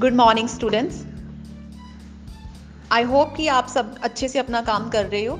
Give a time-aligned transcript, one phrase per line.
[0.00, 1.02] Good morning students
[2.92, 5.38] I hope कि आप सब अच्छे से अपना काम कर रहे हो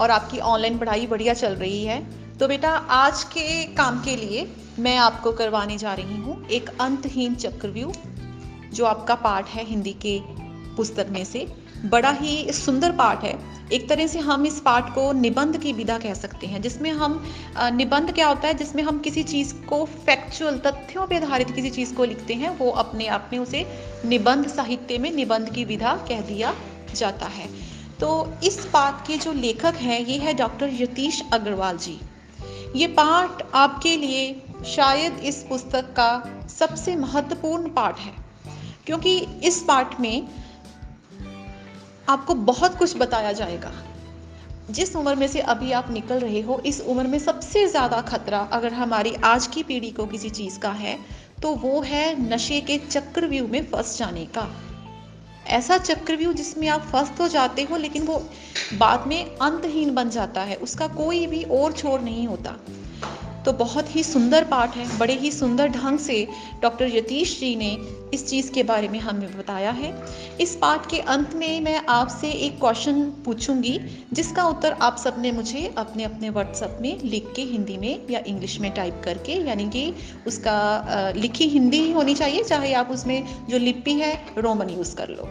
[0.00, 1.98] और आपकी ऑनलाइन पढ़ाई बढ़िया चल रही है।
[2.38, 7.34] तो बेटा, आज के काम के लिए मैं आपको करवाने जा रही हूँ एक अंतहीन
[7.34, 7.92] चक्रव्यूह,
[8.72, 10.20] जो आपका पार्ट है हिंदी के
[10.76, 13.38] पुस्तक में से। बड़ा ही सुंदर पाठ है।
[13.72, 17.22] एक तरह से हम इस पाठ को निबंध की विधा कह सकते हैं, जिसमें हम
[17.72, 21.94] निबंध क्या होता है, जिसमें हम किसी चीज़ को फैक्चुअल तथ्यों पर आधारित किसी चीज़
[21.94, 23.66] को लिखते हैं, वो अपने आप में उसे
[24.04, 26.54] निबंध साहित्य में निबंध की विधा कह दिया
[26.94, 27.48] जाता है।
[28.00, 28.08] तो
[28.44, 31.98] इस पाठ के जो लेखक हैं, ये है डॉक्टर यतीश अग्रवाल जी।
[32.76, 34.24] ये पाठ आपके लिए
[34.66, 36.10] शायद इस पुस्तक का
[36.50, 38.12] सबसे महत्वपूर्ण पाठ है,
[38.86, 40.28] क्योंकि इस पाठ में
[42.08, 43.72] आपको बहुत कुछ बताया जाएगा।
[44.70, 48.38] जिस उम्र में से अभी आप निकल रहे हो, इस उम्र में सबसे ज़्यादा खतरा
[48.52, 50.98] अगर हमारी आज की पीढ़ी को किसी चीज़ का है
[51.42, 54.48] तो वो है नशे के चक्रव्यूह में फंस जाने का।
[55.48, 58.16] ऐसा चक्रव्यूह जिसमें आप फंस तो जाते हो, लेकिन वो
[58.78, 62.56] बाद में अंतहीन बन जाता है, उसका कोई भी और छोर नहीं होता।
[63.46, 66.26] तो बहुत ही सुंदर पाठ है। बड़े ही सुंदर ढंग से
[66.62, 67.76] डॉक्टर यतीश जी ने
[68.14, 69.92] इस चीज़ के बारे में हमें बताया है।
[70.40, 73.78] इस पाठ के अंत में मैं आपसे एक क्वेश्चन पूछूँगी,
[74.12, 78.60] जिसका उत्तर आप सबने मुझे अपने अपने व्हाट्सएप में लिख के हिंदी में या इंग्लिश
[78.60, 79.92] में टाइप करके, यानी कि
[80.26, 85.08] उसका लिखी हिंदी ही होनी चाहिए, चाहे आप उसमें जो लिपि है, रोमन यूज़ कर
[85.08, 85.28] लो।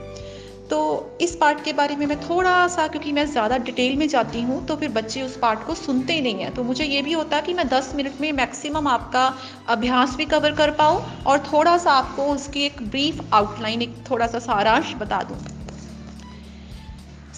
[0.70, 4.42] तो इस पार्ट के बारे में मैं थोड़ा सा, क्योंकि मैं ज़्यादा डिटेल में जाती
[4.42, 7.14] हूँ तो फिर बच्चे उस पार्ट को सुनते ही नहीं हैं। तो मुझे ये भी
[7.14, 9.26] होता है कि मैं 10 मिनट में मैक्सिमम आपका
[9.70, 14.28] अभ्यास भी कवर कर पाऊँ और थोड़ा सा आपको उसकी एक ब्रीफ आउटलाइन एक थोड़ा
[14.28, 15.38] सा सारांश बता दूँ।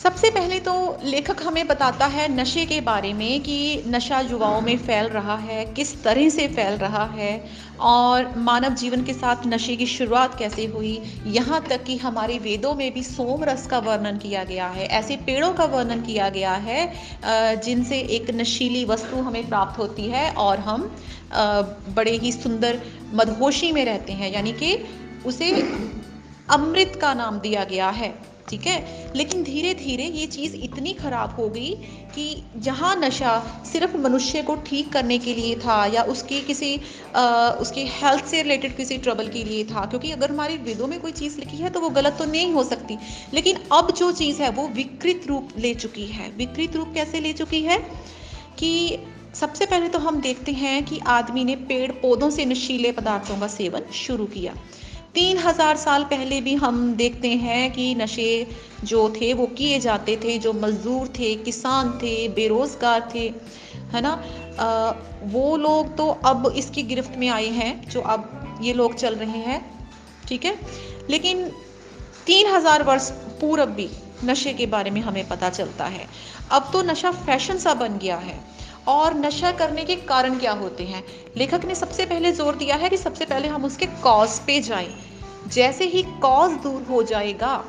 [0.08, 4.78] सबसे पहले तो लेखक हमें बताता है नशे के बारे में कि नशा युवाओं में
[4.78, 7.32] फैल रहा है, किस तरह से फैल रहा है
[7.88, 10.92] और मानव जीवन के साथ नशे की शुरुआत कैसे हुई।
[11.28, 15.16] यहाँ तक कि हमारे वेदों में भी सोम रस का वर्णन किया गया है, ऐसे
[15.26, 20.60] पेड़ों का वर्णन किया गया है जिनसे एक नशीली वस्तु हमें प्राप्त होती है और
[20.60, 20.90] हम
[21.96, 22.80] बड़े ही सुंदर
[23.14, 24.73] मदहोशी में रहते हैं, यानी कि
[25.26, 25.52] उसे
[26.52, 28.14] अमृत का नाम दिया गया है।
[28.50, 29.12] ठीक है?
[29.16, 31.70] लेकिन धीरे धीरे ये चीज़ इतनी ख़राब हो गई
[32.16, 36.80] कि जहाँ नशा सिर्फ़ मनुष्य को ठीक करने के लिए था या उसकी किसी
[37.16, 41.00] आ, उसकी हेल्थ से रिलेटेड किसी ट्रबल के लिए था क्योंकि अगर हमारी वेदों में
[41.02, 42.98] कोई चीज़ लिखी है तो वो गलत तो नहीं हो सकती।
[43.34, 47.34] लेकिन अब जो चीज़ है वो विकृत रूप ले चुकी है। विकृत रूप कैसे ले
[47.34, 47.78] चुकी है?
[48.60, 48.98] कि
[49.36, 53.48] सबसे पहले तो हम देखते हैं कि आदमी ने पेड़ पौधों से नशीले पदार्थों का
[53.48, 54.54] सेवन शुरू किया।
[55.17, 58.48] तीन हज़ार साल पहले भी हम देखते हैं कि नशे
[58.83, 63.23] जो थे वो किए जाते थे जो मजदूर थे किसान थे बेरोजगार थे
[63.94, 64.11] है ना?
[64.60, 64.92] आ,
[65.23, 69.39] वो लोग तो अब इसकी गिरफ्त में आए हैं जो अब ये लोग चल रहे
[69.39, 69.60] हैं
[70.28, 70.55] ठीक है?
[71.10, 71.44] लेकिन
[72.26, 73.10] तीन हज़ार वर्ष
[73.42, 73.89] पूर्व भी
[74.23, 76.08] नशे के बारे में हमें पता चलता है।
[76.52, 78.39] अब तो नशा फ़ैशन सा बन गया है।
[78.87, 81.03] और नशा करने के कारण क्या होते हैं?
[81.37, 84.93] लेखक ने सबसे पहले ज़ोर दिया है कि सबसे पहले हम उसके कॉज पे जाएँ।
[85.48, 87.64] जैसे ही कॉज दूर हो जाएगा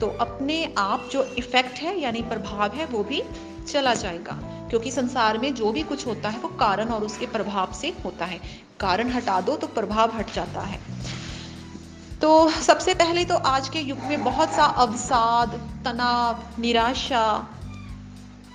[0.00, 3.22] तो अपने आप जो इफ़ेक्ट है, यानी प्रभाव है, वो भी
[3.68, 4.32] चला जाएगा।
[4.70, 8.24] क्योंकि संसार में जो भी कुछ होता है, वो कारण और उसके प्रभाव से होता
[8.24, 8.40] है।
[8.80, 10.80] कारण हटा दो तो प्रभाव हट जाता है।
[12.20, 15.52] तो सबसे पहले तो आज के युग में बहुत सा अवसाद,
[15.84, 17.26] तनाव, निराशा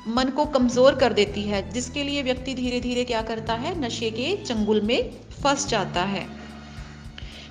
[0.09, 3.79] मन को कमज़ोर कर देती है, जिसके लिए व्यक्ति धीरे धीरे क्या करता है?
[3.81, 5.11] नशे के चंगुल में
[5.43, 6.27] फंस जाता है।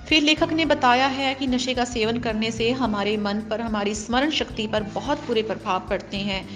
[0.07, 3.95] फिर लेखक ने बताया है कि नशे का सेवन करने से हमारे मन पर, हमारी
[3.95, 6.47] स्मरण शक्ति पर बहुत बुरे प्रभाव पड़ते हैं।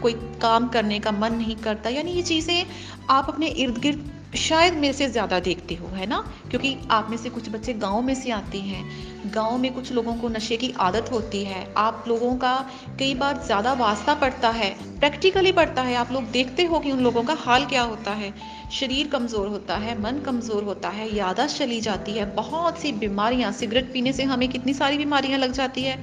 [0.00, 2.66] कोई काम करने का मन नहीं करता, यानी ये चीज़ें
[3.10, 6.24] आप अपने इर्द गिर्द शायद मेरे से ज़्यादा देखते हो, है ना?
[6.50, 8.84] क्योंकि आप में से कुछ बच्चे गाँव में से आते हैं।
[9.30, 13.42] गाँव में कुछ लोगों को नशे की आदत होती है। आप लोगों का कई बार
[13.46, 17.34] ज़्यादा वास्ता पड़ता है, प्रैक्टिकली पड़ता है। आप लोग देखते हो कि उन लोगों का
[17.34, 18.34] हाल क्या होता है।
[18.70, 23.52] शरीर कमज़ोर होता है, मन कमज़ोर होता है यादाश्त चली जाती है। बहुत सी बीमारियाँ,
[23.52, 25.98] सिगरेट पीने से हमें कितनी सारी बीमारियाँ लग जाती है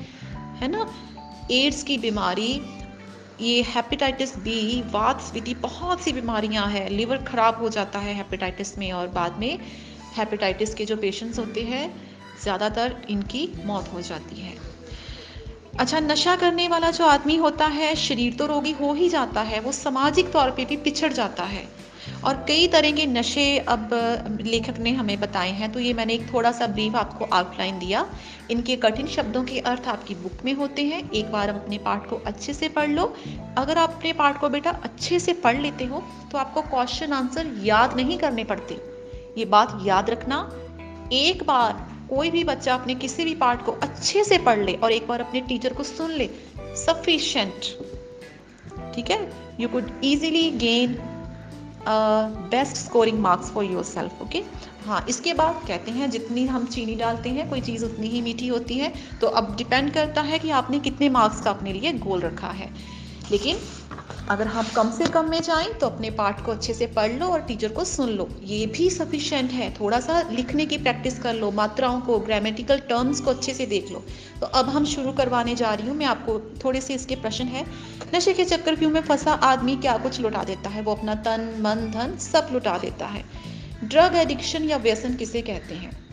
[0.61, 0.85] है ना?
[1.51, 2.61] एड्स की बीमारी
[3.41, 8.77] ये हेपेटाइटिस बी वात स्विति बहुत सी बीमारियाँ हैं। लीवर ख़राब हो जाता है हेपेटाइटिस
[8.77, 9.59] में और बाद में
[10.17, 11.85] हेपेटाइटिस के जो पेशेंट्स होते हैं,
[12.43, 14.53] ज़्यादातर इनकी मौत हो जाती है।
[15.79, 19.59] अच्छा नशा करने वाला जो आदमी होता है, शरीर तो रोगी हो ही जाता है,
[19.59, 21.80] वो सामाजिक तौर पे भी पिछड़ जाता है।
[22.23, 23.89] और कई तरह के नशे अब
[24.41, 28.05] लेखक ने हमें बताए हैं। तो ये मैंने एक थोड़ा सा ब्रीफ आपको आउटलाइन दिया।
[28.51, 32.21] इनके कठिन शब्दों के अर्थ आपकी बुक में होते हैं। एक बार अपने पाठ को
[32.25, 33.05] अच्छे से पढ़ लो।
[33.57, 37.53] अगर आप अपने पाठ को बेटा अच्छे से पढ़ लेते हो तो आपको क्वेश्चन आंसर
[37.63, 38.81] याद नहीं करने पड़ते।
[39.37, 40.37] ये बात याद रखना।
[41.13, 44.91] एक बार कोई भी बच्चा अपने किसी भी पार्ट को अच्छे से पढ़ ले और
[44.91, 46.29] एक बार अपने टीचर को सुन ले
[46.77, 47.61] सफिशेंट
[48.95, 49.19] ठीक है?
[49.59, 50.93] You could easily gain
[51.87, 54.43] best scoring marks for yourself okay
[54.85, 58.47] हाँ इसके बाद कहते हैं, जितनी हम चीनी डालते हैं, कोई चीज़ उतनी ही मीठी
[58.47, 62.21] होती है। तो अब डिपेंड करता है कि आपने कितने मार्क्स का अपने लिए गोल
[62.21, 62.69] रखा है।
[63.31, 63.57] लेकिन
[64.29, 67.25] अगर हम कम से कम में जाएँ तो अपने पार्ट को अच्छे से पढ़ लो
[67.25, 71.33] और टीचर को सुन लो। ये भी सफिशेंट है। थोड़ा सा लिखने की प्रैक्टिस कर
[71.33, 74.03] लो, मात्राओं को ग्रामेटिकल टर्म्स को अच्छे से देख लो।
[74.39, 77.65] तो अब हम शुरू करवाने जा रही हूँ। मैं आपको थोड़े से इसके प्रश्न है।
[78.15, 79.75] नशे के चक्कर क्यों में फंसा आदमी?
[79.75, 80.81] क्या कुछ लुटा देता है?
[80.81, 83.25] वो अपना तन, मन, धन सब लुटा देता है।
[83.83, 86.11] ड्रग एडिक्शन या व्यसन किसे कहते हैं?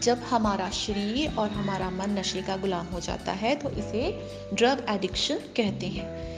[0.00, 4.86] जब हमारा शरीर और हमारा मन नशे का गुलाम हो जाता है तो इसे ड्रग
[4.90, 6.35] एडिक्शन कहते हैं।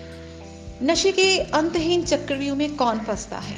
[0.82, 3.56] नशे के अंतहीन चक्रव्यूह में कौन फंसता है?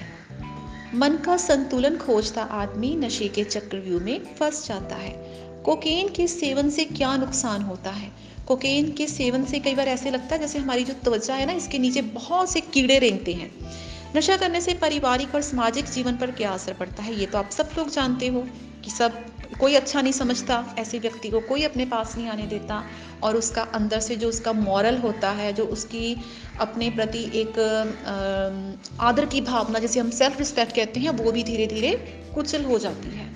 [0.94, 5.11] मन का संतुलन खोजता आदमी नशे के चक्रव्यूह में फंस जाता है।
[5.64, 8.11] कोकेन के सेवन से क्या नुकसान होता है?
[8.46, 11.52] कोकेन के सेवन से कई बार ऐसे लगता है जैसे हमारी जो त्वचा है ना,
[11.52, 13.50] इसके नीचे बहुत से कीड़े रेंगते हैं।
[14.16, 17.50] नशा करने से पारिवारिक और सामाजिक जीवन पर क्या असर पड़ता है, ये तो आप
[17.50, 18.46] सब लोग जानते हो
[18.84, 19.25] कि सब
[19.58, 22.82] कोई अच्छा नहीं समझता ऐसे व्यक्ति को, कोई अपने पास नहीं आने देता
[23.23, 26.17] और उसका अंदर से जो उसका मॉरल होता है, जो उसकी
[26.61, 27.58] अपने प्रति एक
[29.00, 31.91] आदर की भावना, जिसे हम सेल्फ रिस्पेक्ट कहते हैं, वो भी धीरे धीरे
[32.35, 33.29] कुचल हो जाती है।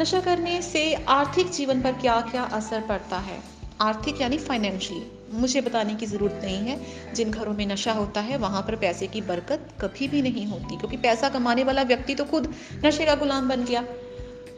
[0.00, 3.38] नशा करने से आर्थिक जीवन पर क्या क्या असर पड़ता है?
[3.80, 6.80] आर्थिक यानी फाइनेंशियली मुझे बताने की ज़रूरत नहीं है,
[7.14, 10.76] जिन घरों में नशा होता है, वहाँ पर पैसे की बरकत कभी भी नहीं होती,
[10.76, 12.52] क्योंकि पैसा कमाने वाला व्यक्ति तो खुद
[12.84, 13.84] नशे का गुलाम बन गया।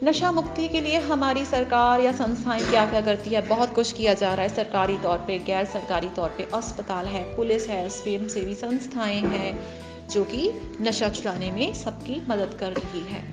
[0.03, 3.47] नशा मुक्ति के लिए हमारी सरकार या संस्थाएँ क्या क्या करती है?
[3.47, 7.35] बहुत कुछ किया जा रहा है सरकारी तौर पे, गैर सरकारी तौर पे। अस्पताल है,
[7.35, 9.59] पुलिस है स्वयं सेवी संस्थाएँ हैं,
[10.09, 10.51] जो कि
[10.81, 13.23] नशा छुड़ाने में सबकी मदद कर रही है।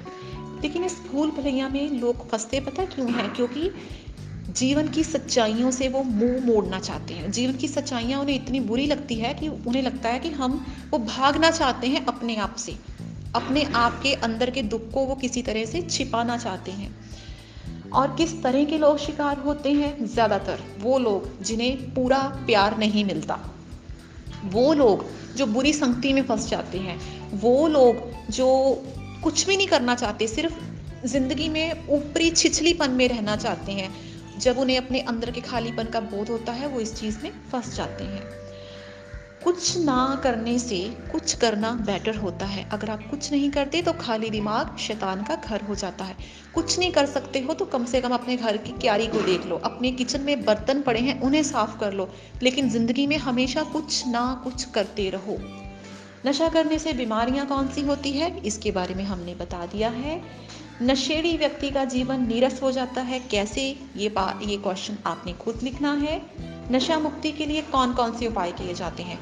[0.62, 3.34] लेकिन इस भूल भलैया में लोग फंसते पता क्यों हैं?
[3.34, 3.72] क्योंकि
[4.50, 8.86] जीवन की सच्चाइयों से वो मुँह मोड़ना चाहते हैं। जीवन की सच्चाइयाँ उन्हें इतनी बुरी
[8.86, 12.87] लगती है कि उन्हें लगता है कि हम वो भागना चाहते हैं अपने आप से।
[13.34, 16.96] अपने आप के अंदर के दुख को वो किसी तरह से छिपाना चाहते हैं।
[17.90, 20.06] और किस तरह के लोग शिकार होते हैं?
[20.06, 23.38] ज़्यादातर वो लोग जिन्हें पूरा प्यार नहीं मिलता।
[24.44, 25.04] वो लोग
[25.36, 26.98] जो बुरी संगति में फंस जाते हैं।
[27.32, 27.96] वो लोग
[28.30, 28.82] जो
[29.22, 30.54] कुछ भी नहीं करना चाहते, सिर्फ़
[31.06, 33.94] ज़िंदगी में ऊपरी छिछलीपन में रहना चाहते हैं।
[34.38, 37.76] जब उन्हें अपने अंदर के खालीपन का बोध होता है, वो इस चीज़ में फंस
[37.76, 38.47] जाते हैं।
[39.44, 40.78] कुछ ना करने से
[41.12, 45.34] कुछ करना बेटर होता है। अगर आप कुछ नहीं करते तो खाली दिमाग शैतान का
[45.36, 46.16] घर हो जाता है।
[46.54, 49.46] कुछ नहीं कर सकते हो तो कम से कम अपने घर की क्यारी को देख
[49.46, 52.08] लो। अपने किचन में बर्तन पड़े हैं, उन्हें साफ़ कर लो।
[52.42, 55.38] लेकिन ज़िंदगी में हमेशा कुछ ना कुछ करते रहो।
[56.26, 58.36] नशा करने से बीमारियाँ कौन सी होती है?
[58.38, 60.20] इसके बारे में हमने बता दिया है।
[60.82, 63.62] नशेड़ी व्यक्ति का जीवन नीरस हो जाता है। कैसे?
[63.96, 64.14] ये
[64.44, 66.20] ये क्वेश्चन आपने खुद लिखना है।
[66.72, 69.18] नशा मुक्ति के लिए कौन कौन से उपाय किए जाते हैं?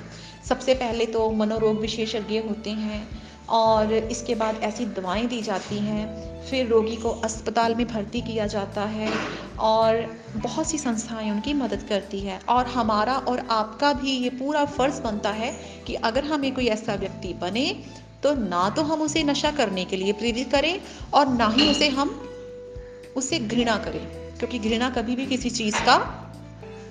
[0.48, 3.08] सबसे पहले तो मनोरोग विशेषज्ञ होते हैं
[3.48, 8.46] और इसके बाद ऐसी दवाएँ दी जाती हैं। फिर रोगी को अस्पताल में भर्ती किया
[8.46, 9.12] जाता है
[9.58, 14.64] और बहुत सी संस्थाएँ उनकी मदद करती है। और हमारा और आपका भी ये पूरा
[14.64, 15.52] फ़र्ज़ बनता है
[15.86, 17.84] कि अगर हमें कोई ऐसा व्यक्ति बने
[18.22, 20.80] तो ना तो हम उसे नशा करने के लिए प्रेरित करें
[21.14, 22.28] और ना ही उसे हम,
[23.16, 24.06] उसे घृणा करें।
[24.38, 25.96] क्योंकि घृणा कभी भी किसी चीज़ का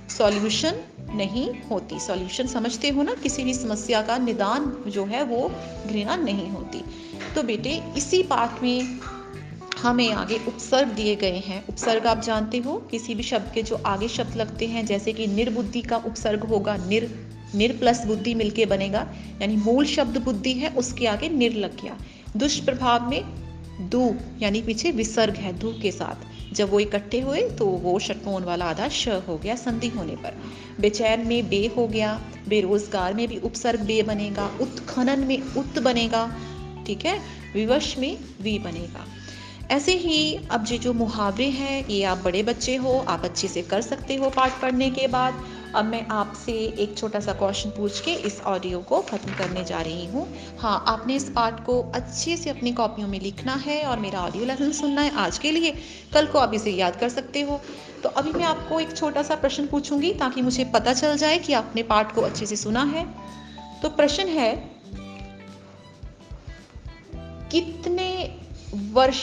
[0.10, 0.76] सॉल्यूशन
[1.14, 5.52] नहीं होती। सॉल्यूशन समझते हो ना, किसी भी समस्या का निदान जो है वो
[5.88, 6.84] घृणा नहीं होती।
[7.36, 9.00] तो बेटे, इसी पाठ में
[9.84, 13.76] हमें आगे उपसर्ग दिए गए हैं। उपसर्ग आप जानते हो, किसी भी शब्द के जो
[13.76, 18.66] आगे शब्द लगते हैं, जैसे कि निर्बुद्धि का उपसर्ग होगा, निर निर प्लस बुद्धि मिलके
[18.66, 21.98] बनेगा, यानी मूल शब्द बुद्धि है, उसके आगे निर लग गया।
[22.38, 23.24] दुष्प्रभाव में
[23.90, 28.44] दू, यानी पीछे विसर्ग है, दू के साथ। जब वो इकट्ठे हुए तो वो षटकोण
[28.44, 30.34] वाला आधा श हो गया संधि होने पर।
[30.80, 36.36] बेचैन में बे हो गया, बेरोजगार में भी उपसर्ग बे बनेगा, उत्खनन में उत बनेगा,
[36.88, 37.20] ठीक है?
[37.54, 39.06] विवश में वी बनेगा।
[39.72, 43.62] ऐसे ही अब ये जो मुहावरे हैं, ये आप बड़े बच्चे हो, आप अच्छे से
[43.62, 45.34] कर सकते हो पाठ पढ़ने के बाद।
[45.74, 49.82] अब मैं आपसे एक छोटा सा क्वेश्चन पूछ के इस ऑडियो को ख़त्म करने जा
[49.82, 50.28] रही हूँ।
[50.60, 54.46] हाँ आपने इस पार्ट को अच्छे से अपनी कॉपियों में लिखना है और मेरा ऑडियो
[54.46, 55.72] लेसन सुनना है आज के लिए।
[56.14, 57.60] कल को आप इसे याद कर सकते हो।
[58.04, 61.54] तो अभी मैं आपको एक छोटा सा प्रश्न पूछूँगी ताकि मुझे पता चल जाए कि
[61.54, 63.06] आपने पाठ को अच्छे से सुना है।
[63.82, 64.54] तो प्रश्न है,
[67.52, 68.08] कितने
[68.94, 69.20] वर्ष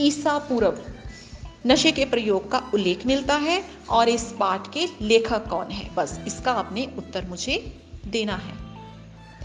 [0.00, 0.78] ईसा पूर्व
[1.66, 5.94] नशे के प्रयोग का उल्लेख मिलता है और इस पाठ के लेखक कौन है?
[5.94, 8.56] बस इसका आपने उत्तर मुझे देना है।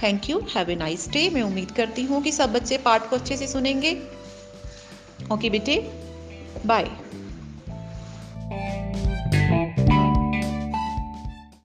[0.03, 3.15] Thank you have a nice day मैं उम्मीद करती हूँ कि सब बच्चे पाठ को
[3.15, 3.93] अच्छे से सुनेंगे।
[5.33, 5.77] ओके बेटे।
[6.65, 6.91] बाय